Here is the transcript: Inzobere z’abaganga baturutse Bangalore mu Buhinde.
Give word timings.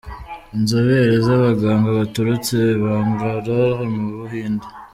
Inzobere 0.55 1.13
z’abaganga 1.25 1.89
baturutse 1.97 2.57
Bangalore 2.81 3.83
mu 3.95 4.07
Buhinde. 4.17 4.67